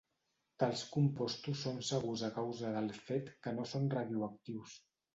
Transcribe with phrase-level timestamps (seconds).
[0.63, 4.79] Tals compostos són segurs a causa del fet que no són radioactius.